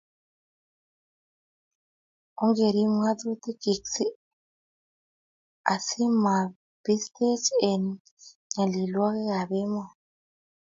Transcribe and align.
Ogerib 2.45 2.89
ngatutik 2.99 3.57
chik 3.63 3.83
asimapistech 5.73 7.45
eng 7.69 7.85
nyalilwokik 8.53 9.31
ab 9.39 9.49
emoni 9.61 9.95